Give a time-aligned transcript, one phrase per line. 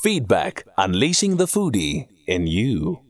[0.00, 3.00] Feedback Unleashing the Foodie in You.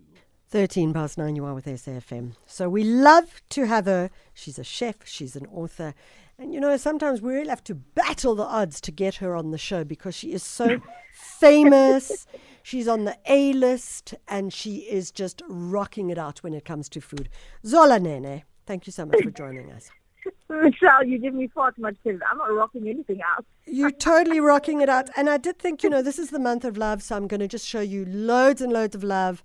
[0.48, 2.33] 13 past 9, you are with SAFM.
[2.47, 4.09] So we love to have her.
[4.33, 5.93] She's a chef, she's an author.
[6.38, 9.51] And you know, sometimes we really have to battle the odds to get her on
[9.51, 10.80] the show because she is so
[11.12, 12.27] famous.
[12.62, 16.89] She's on the A list and she is just rocking it out when it comes
[16.89, 17.29] to food.
[17.66, 19.91] Zola Nene, thank you so much for joining us.
[20.48, 22.21] Michelle, you give me far too much credit.
[22.30, 23.45] I'm not rocking anything out.
[23.66, 25.11] You're totally rocking it out.
[25.16, 27.41] And I did think, you know, this is the month of love, so I'm going
[27.41, 29.43] to just show you loads and loads of love.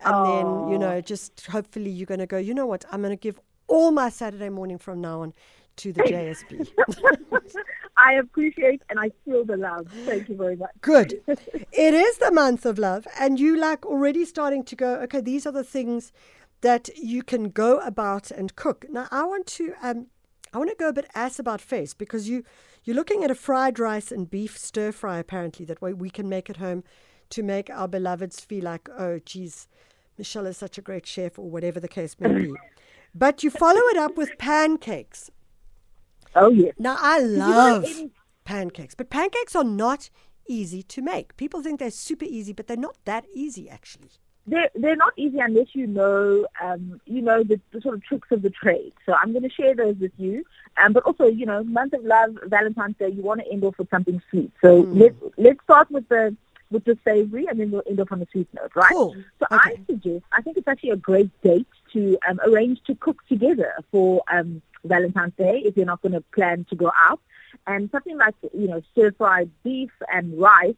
[0.00, 3.16] And then, you know, just hopefully you're going to go, you know what, I'm going
[3.16, 5.32] to give all my Saturday morning from now on
[5.76, 6.68] to the JSB.
[7.96, 9.88] I appreciate and I feel the love.
[10.04, 10.70] Thank you very much.
[10.80, 11.20] Good.
[11.26, 15.46] It is the month of love, and you like already starting to go, okay, these
[15.46, 16.12] are the things
[16.60, 18.86] that you can go about and cook.
[18.90, 19.74] Now, I want to.
[19.82, 20.06] Um,
[20.56, 22.42] I want to go a bit ass about face because you
[22.82, 26.30] you're looking at a fried rice and beef stir fry apparently that way we can
[26.30, 26.82] make at home
[27.28, 29.68] to make our beloveds feel like oh geez
[30.16, 32.54] Michelle is such a great chef or whatever the case may be.
[33.14, 35.30] But you follow it up with pancakes.
[36.34, 36.74] Oh, yes.
[36.78, 37.86] Now I love
[38.44, 40.08] pancakes, but pancakes are not
[40.46, 41.36] easy to make.
[41.36, 44.10] People think they're super easy, but they're not that easy actually.
[44.46, 48.28] They're, they're not easy unless you know, um, you know, the, the sort of tricks
[48.30, 48.92] of the trade.
[49.04, 50.44] So I'm going to share those with you.
[50.76, 53.76] Um, but also, you know, month of love, Valentine's Day, you want to end off
[53.78, 54.52] with something sweet.
[54.62, 55.00] So Mm.
[55.00, 56.36] let's, let's start with the,
[56.70, 58.92] with the savory and then we'll end off on a sweet note, right?
[58.92, 59.16] Cool.
[59.40, 59.70] So Okay.
[59.72, 63.72] I suggest, I think it's actually a great date to um, arrange to cook together
[63.90, 67.20] for um, Valentine's Day if you're not going to plan to go out.
[67.66, 70.74] And something like, you know, stir-fried beef and rice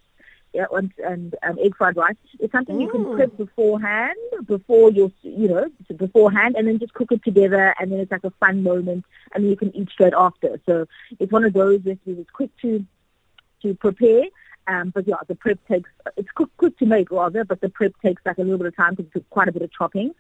[0.55, 3.15] and, and um, egg fried rice is something you can Mm.
[3.15, 8.01] prep beforehand, before your, you know, beforehand, and then just cook it together, and then
[8.01, 10.61] it's like a fun moment, and then you can eat straight after.
[10.67, 10.87] So
[11.19, 12.19] it's one of those recipes.
[12.19, 12.85] It's quick to
[13.63, 14.25] to prepare,
[14.69, 17.93] um, but yeah, the prep takes it's quick quick to make rather, but the prep
[18.05, 20.15] takes like a little bit of time because it's quite a bit of chopping.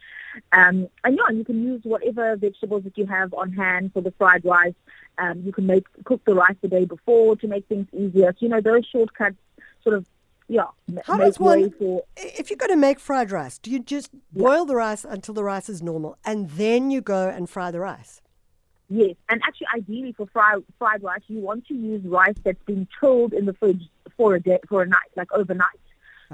[0.53, 4.13] Um, and yeah, you can use whatever vegetables that you have on hand for the
[4.13, 4.75] fried rice.
[5.19, 8.33] Um, you can make cook the rice the day before to make things easier.
[8.33, 9.37] So you know those shortcuts
[9.83, 10.07] sort of
[10.49, 10.67] yeah
[11.05, 14.65] How does one- for If you're going to make fried rice, do you just boil
[14.65, 18.21] the rice until the rice is normal and then you go and fry the rice?
[18.91, 22.89] Yes, and actually, ideally for fried fried rice, you want to use rice that's been
[22.99, 23.83] chilled in the fridge
[24.17, 25.69] for a day, for a night, like overnight.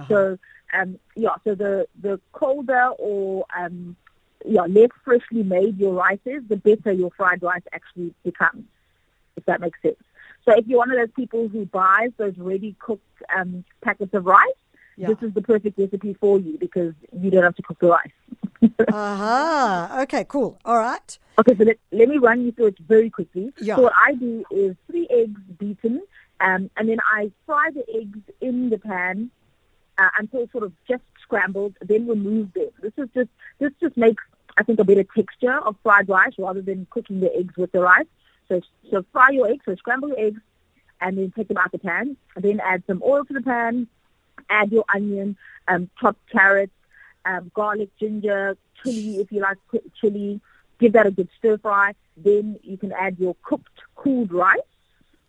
[0.09, 0.39] So,
[0.73, 3.97] um, yeah, so the the colder or um,
[4.45, 8.65] yeah, less freshly made your rice is, the better your fried rice actually becomes.
[9.37, 9.97] If that makes sense.
[10.45, 13.03] So, if you're one of those people who buys those ready cooked
[13.35, 14.61] um, packets of rice,
[14.97, 15.09] Yeah.
[15.09, 18.71] this is the perfect recipe for you because you don't have to cook the rice.
[18.93, 19.99] Aha.
[20.05, 20.59] Okay, cool.
[20.65, 21.19] All right.
[21.39, 23.53] Okay, so let, let me run you through it very quickly.
[23.61, 23.77] Yeah.
[23.77, 26.03] So what I do is three eggs beaten,
[26.41, 29.31] um, and then I fry the eggs in the pan
[29.99, 32.69] uh, until sort of just scrambled, then remove them.
[32.83, 34.23] This is just this just makes
[34.59, 37.81] I think a better texture of fried rice rather than cooking the eggs with the
[37.81, 38.07] rice.
[38.49, 38.61] So
[38.91, 40.41] so fry your eggs, so scramble your eggs,
[41.01, 42.17] and then take them out the pan.
[42.35, 43.89] And then add some oil to the pan.
[44.51, 45.37] Add your onion,
[45.69, 46.73] um, chopped carrots,
[47.25, 50.41] um, garlic, ginger, chili if you like ch- chili.
[50.79, 51.95] Give that a good stir fry.
[52.17, 54.59] Then you can add your cooked, cooled rice.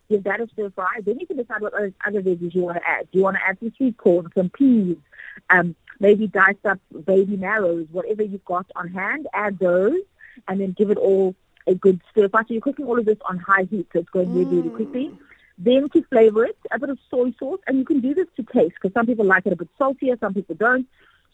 [0.08, 1.00] Give that a stir fry.
[1.04, 3.08] Then you can decide what other, other veggies you want to add.
[3.10, 4.96] Do you want to add some sweet corn, some peas,
[5.50, 9.26] um, maybe diced up baby marrows, whatever you've got on hand.
[9.32, 10.00] Add those,
[10.48, 11.34] and then give it all
[11.66, 12.42] a good stir fry.
[12.42, 14.76] So you're cooking all of this on high heat, so it's going really, really mm.
[14.76, 15.18] quickly.
[15.58, 18.42] Then to flavor it, a bit of soy sauce, and you can do this to
[18.42, 20.86] taste because some people like it a bit saltier, some people don't.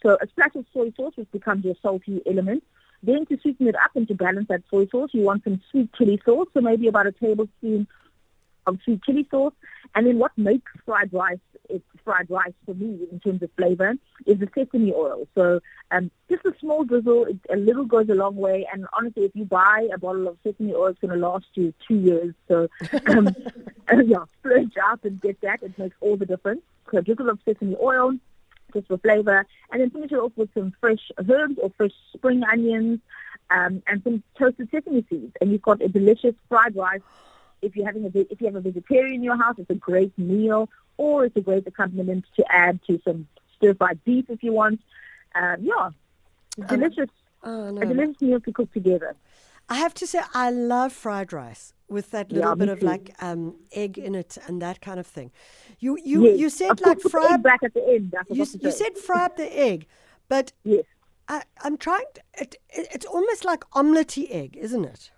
[0.02, 2.62] So a splash of soy sauce, which becomes your salty element.
[3.02, 5.92] Then to sweeten it up and to balance that soy sauce, you want some sweet
[5.94, 7.88] chili sauce, so maybe about a tablespoon
[8.66, 9.52] of sweet chili sauce.
[9.94, 13.94] And then what makes fried rice, it's fried rice for me in terms of flavor,
[14.26, 15.28] is the sesame oil.
[15.34, 18.66] So um, just a small drizzle, it, a little goes a long way.
[18.72, 21.74] And honestly, if you buy a bottle of sesame oil, it's going to last you
[21.86, 22.34] two years.
[22.48, 22.68] So
[23.06, 23.34] um,
[24.04, 25.62] yeah, splurge out and get that.
[25.62, 26.62] It makes all the difference.
[26.90, 28.14] So a drizzle of sesame oil,
[28.72, 32.42] just for flavor, and then finish it off with some fresh herbs or fresh spring
[32.50, 33.00] onions
[33.50, 37.00] um, and some toasted sesame seeds, and you've got a delicious fried rice.
[37.62, 40.16] If you're having a if you have a vegetarian in your house, it's a great
[40.18, 44.52] meal, or it's a great accompaniment to add to some stir fried beef if you
[44.52, 44.80] want.
[45.34, 45.90] Um, yeah,
[46.68, 47.08] delicious,
[47.44, 49.16] Oh, a delicious meal to cook together.
[49.68, 52.86] I have to say, I love fried rice with that little me bit of too.
[52.86, 55.30] like um, egg in it and that kind of thing.
[55.78, 56.38] You you Yes.
[56.40, 58.14] you said like fry back at the end.
[58.30, 59.86] You, you said fry up the egg,
[60.28, 60.84] but yes.
[61.28, 62.04] I, I'm trying.
[62.14, 65.10] To, it, it, it's almost like omelette egg, isn't it?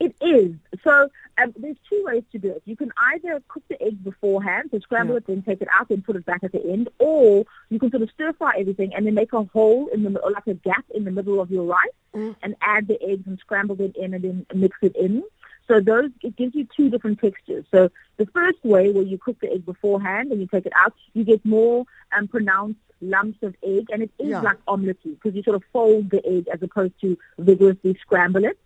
[0.00, 0.54] It is.
[0.84, 1.08] So
[1.40, 2.62] Um, there's two ways to do it.
[2.64, 5.18] You can either cook the egg beforehand, so scramble Yeah.
[5.18, 7.90] it, then take it out, then put it back at the end, or you can
[7.90, 10.54] sort of stir fry everything and then make a hole in the or like a
[10.54, 11.78] gap in the middle of your rice
[12.14, 12.34] Mm.
[12.42, 15.22] and add the eggs and scramble them in and then mix it in.
[15.68, 17.66] So those it gives you two different textures.
[17.70, 20.94] So the first way where you cook the egg beforehand and you take it out,
[21.12, 21.84] you get more
[22.16, 24.40] um, pronounced lumps of egg, and it is Yeah.
[24.40, 28.58] like omelette because you sort of fold the egg as opposed to vigorously scramble it.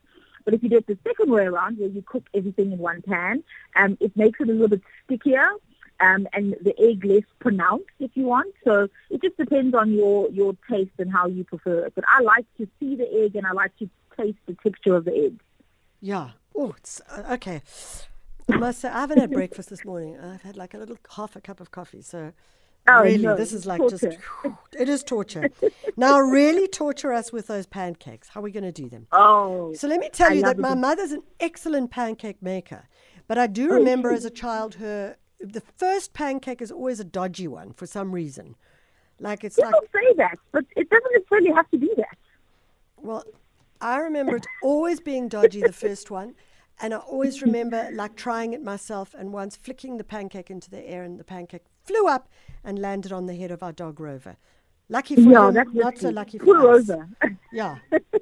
[0.45, 3.03] But if you do it the second way around, where you cook everything in one
[3.03, 3.45] pan,
[3.77, 5.49] um, it makes it a little bit stickier
[6.01, 8.53] um, and the egg less pronounced, if you want.
[8.65, 11.95] So it just depends on your your taste and how you prefer it.
[11.95, 15.05] But I like to see the egg and I like to taste the texture of
[15.05, 15.41] the egg.
[16.01, 16.31] Yeah.
[16.55, 17.63] Oh, it's uh, okay.
[18.51, 20.19] I must say, I haven't had breakfast this morning.
[20.19, 22.03] I've had like a little half a cup of coffee.
[22.03, 22.33] So,
[22.89, 23.97] Oh, really, no, this is like torture.
[23.99, 24.19] just,
[24.79, 25.51] it is torture.
[25.97, 28.29] now, really torture us with those pancakes.
[28.29, 29.07] How are we going to do them?
[29.13, 32.89] Oh, So let me tell I you that my mother's an excellent pancake maker.
[33.29, 37.05] But I Oh, do remember as a child her the first pancake is always a
[37.05, 38.57] dodgy one for some reason.
[39.21, 42.19] Like it's like people say that, but it doesn't necessarily have to be that.
[42.97, 43.25] well,
[43.81, 46.35] I remember it always being dodgy the first one.
[46.81, 50.81] And I always remember like trying it myself and once flicking the pancake into the
[50.89, 52.29] air and the pancake flew up
[52.65, 54.37] and landed on the head of our dog Rover.
[54.89, 56.89] Lucky for Yeah, him, that's not so lucky for Poor us.
[56.89, 57.09] Rover.
[57.53, 57.77] Yeah.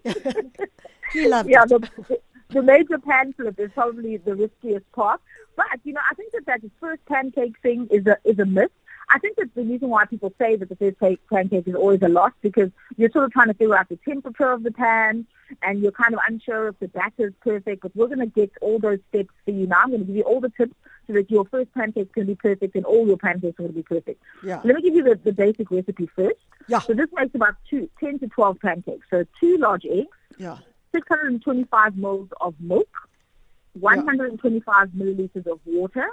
[1.13, 1.69] he loved yeah, it.
[1.69, 2.21] the,
[2.51, 5.21] the major pan flip is probably the riskiest part.
[5.57, 8.71] But you know, I think that that first pancake thing is a is a myth.
[9.13, 12.01] I think that the reason why people say that the first pa- pancake is always
[12.03, 15.27] a loss because you're sort of trying to figure out the temperature of the pan
[15.63, 17.83] and you're kind of unsure if the batter is perfect.
[17.83, 19.81] But we're going to get all those steps for you now.
[19.83, 20.75] I'm going to give you all the tips
[21.07, 23.77] so that your first pancake can be perfect and all your pancakes are going to
[23.77, 24.23] be perfect.
[24.45, 24.61] Yeah.
[24.65, 26.39] Let me give you the, the basic recipe first.
[26.69, 26.79] Yeah.
[26.79, 29.07] So this makes about two, 10 to 12 pancakes.
[29.11, 30.07] So two large eggs,
[30.39, 30.59] Yeah.
[30.93, 32.89] 625 mils of milk,
[33.75, 36.09] 125 milliliters of water,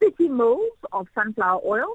[0.00, 1.94] 30 mils of sunflower oil,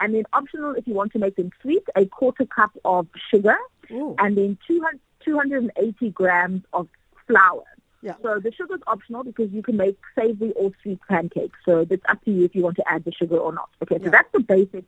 [0.00, 3.56] and then optional if you want to make them sweet, a quarter cup of sugar,
[3.90, 4.14] Ooh.
[4.18, 6.88] and then 200, 280 grams of
[7.26, 7.64] flour.
[8.02, 8.14] Yeah.
[8.20, 11.56] So the sugar is optional because you can make savory or sweet pancakes.
[11.64, 13.70] So it's up to you if you want to add the sugar or not.
[13.82, 14.10] Okay, so Yeah.
[14.10, 14.84] that's the basic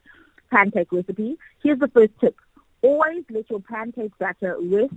[0.50, 1.38] pancake recipe.
[1.62, 2.36] Here's the first tip.
[2.82, 4.92] Always let your pancake batter rest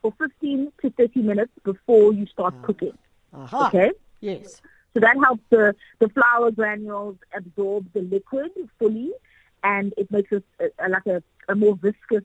[0.00, 2.66] for 15 to 30 minutes before you start ah.
[2.66, 2.96] cooking.
[3.34, 3.68] Aha.
[3.68, 3.90] Okay?
[4.20, 4.62] Yes.
[4.98, 8.50] So that helps the, the flour granules absorb the liquid
[8.80, 9.12] fully
[9.62, 10.42] and it makes it
[10.90, 12.24] like a, a more viscous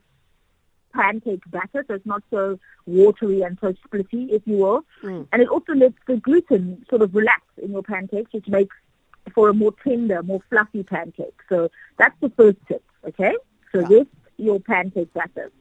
[0.92, 4.86] pancake batter, so it's not so watery and so splitty, if you will.
[5.04, 5.28] Mm.
[5.31, 8.75] And it also lets the gluten sort of relax in your pancakes, which makes
[9.36, 11.42] for a more tender, more fluffy pancake.
[11.50, 13.36] So that's the first tip, okay?
[13.72, 13.98] So Yeah.
[14.00, 15.52] rest your pancake batter.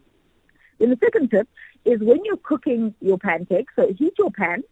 [0.78, 1.46] Then the second tip
[1.84, 4.64] is when you're cooking your pancakes, so heat your pan,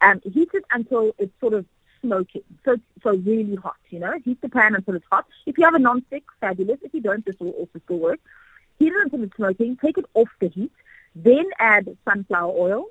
[0.00, 1.64] um, heat it until it's sort of
[2.06, 2.46] smoking.
[2.64, 4.14] So so really hot, you know.
[4.24, 5.26] Heat the pan until it's hot.
[5.46, 6.78] If you have a non-stick, fabulous.
[6.82, 8.20] If you don't, this will also still work.
[8.78, 9.76] Heat it until it's smoking.
[9.84, 10.72] Take it off the heat.
[11.14, 12.84] Then add sunflower oil,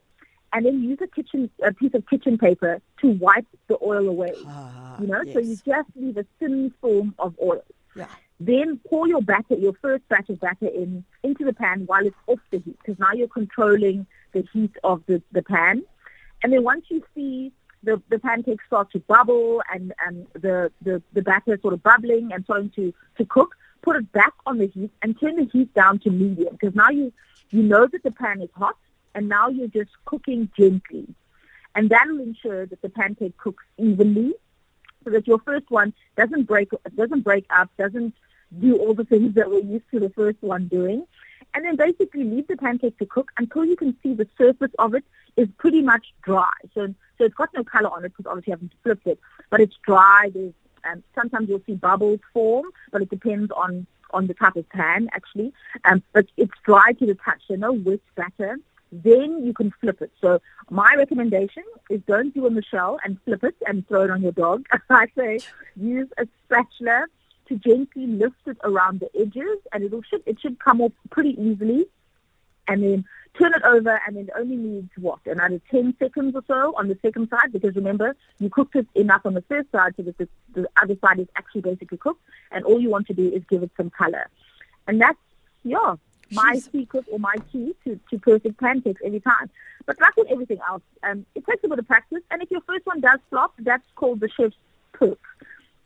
[0.51, 4.33] and then use a kitchen a piece of kitchen paper to wipe the oil away.
[4.47, 7.63] Ah, You know, so you just leave a thin film of oil.
[7.95, 8.07] Yeah.
[8.39, 12.21] Then pour your batter, your first batch of batter in into the pan while it's
[12.27, 15.83] off the heat, because now you're controlling the heat of the, the pan.
[16.43, 17.51] And then once you see
[17.85, 22.31] the, the pancakes start to bubble and, and the, the, the batter sort of bubbling
[22.33, 25.73] and starting to, to cook, put it back on the heat and turn the heat
[25.73, 27.13] down to medium, because now you,
[27.51, 28.75] you know that the pan is hot
[29.13, 31.07] and now you're just cooking gently.
[31.75, 34.33] And that will ensure that the pancake cooks evenly
[35.03, 38.13] so that your first one doesn't break doesn't break up, doesn't
[38.59, 41.05] do all the things that we're used to the first one doing.
[41.55, 44.93] And then basically leave the pancake to cook until you can see the surface of
[44.93, 45.05] it
[45.37, 46.51] is pretty much dry.
[46.73, 49.19] So so it's got no color on it because obviously you haven't flipped it,
[49.49, 50.29] but it's dry.
[50.33, 54.67] There's um, sometimes you'll see bubbles form, but it depends on on the type of
[54.69, 55.53] pan actually.
[55.85, 58.57] Um, but it's dry to the touch, so no wet batter.
[58.91, 60.11] Then you can flip it.
[60.21, 64.21] So my recommendation is don't do a Michelle and flip it and throw it on
[64.21, 64.65] your dog.
[64.89, 65.39] I say
[65.75, 67.05] use a spatula
[67.47, 71.39] to gently lift it around the edges, and it'll should it should come off pretty
[71.41, 71.87] easily.
[72.67, 73.05] And then
[73.37, 76.87] turn it over, and then it only needs what another 10 seconds or so on
[76.87, 80.17] the second side, because remember you cooked it enough on the first side so that
[80.17, 83.43] the, the other side is actually basically cooked, and all you want to do is
[83.49, 84.27] give it some color,
[84.87, 85.19] and that's
[85.63, 85.95] yeah
[86.31, 86.71] my Jeez.
[86.71, 89.49] secret or my key to, to perfect pancakes every time.
[89.85, 92.23] But like with everything else, um, it takes a bit of practice.
[92.31, 94.55] And if your first one does flop, that's called the chef's
[94.93, 95.19] perk.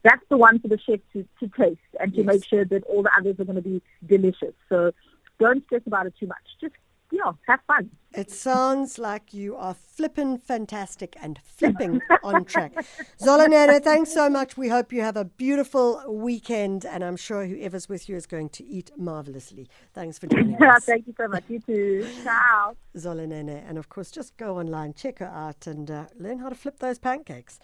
[0.03, 2.25] That's the one for the chef to, to taste and to Yes.
[2.25, 4.53] make sure that all the others are going to be delicious.
[4.69, 4.91] So
[5.39, 6.37] don't stress about it too much.
[6.61, 6.73] Just
[7.11, 7.89] yeah, have fun.
[8.13, 12.71] It sounds like you are flipping fantastic and flipping on track.
[13.19, 14.57] Zola Zolanana, thanks so much.
[14.57, 18.49] We hope you have a beautiful weekend, and I'm sure whoever's with you is going
[18.49, 19.67] to eat marvelously.
[19.93, 20.85] Thanks for joining us.
[20.85, 21.43] Thank you so much.
[21.49, 22.07] You too.
[22.23, 22.75] Ciao.
[22.95, 23.49] Zola Nene.
[23.67, 26.77] And of course, just go online, check her out, and uh, learn how to flip
[26.79, 27.59] those pancakes.